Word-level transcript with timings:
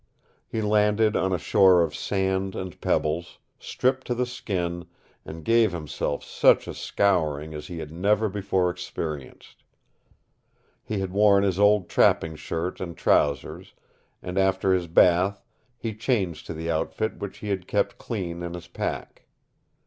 He 0.47 0.63
landed 0.63 1.15
on 1.15 1.31
a 1.31 1.37
shore 1.37 1.83
of 1.83 1.93
sand 1.95 2.55
and 2.55 2.81
pebbles, 2.81 3.37
stripped 3.59 4.07
to 4.07 4.15
the 4.15 4.25
skin, 4.25 4.87
and 5.25 5.45
gave 5.45 5.73
himself 5.73 6.23
such 6.23 6.67
a 6.67 6.73
scouring 6.73 7.53
as 7.53 7.67
he 7.67 7.77
had 7.77 7.91
never 7.91 8.27
before 8.27 8.71
experienced. 8.71 9.63
He 10.83 11.01
had 11.01 11.11
worn 11.11 11.43
his 11.43 11.59
old 11.59 11.87
trapping 11.87 12.35
shirt 12.35 12.81
and 12.81 12.97
trousers, 12.97 13.75
and 14.23 14.39
after 14.39 14.73
his 14.73 14.87
bath 14.87 15.43
he 15.77 15.93
changed 15.93 16.47
to 16.47 16.55
the 16.55 16.71
outfit 16.71 17.17
which 17.17 17.37
he 17.37 17.49
had 17.49 17.67
kept 17.67 17.99
clean 17.99 18.41
in 18.41 18.55
his 18.55 18.67
pack. 18.67 19.27